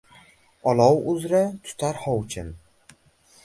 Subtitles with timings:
[0.71, 2.53] Olov uzra tutar hovuchin.